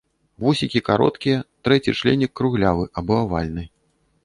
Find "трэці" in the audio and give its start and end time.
1.69-1.95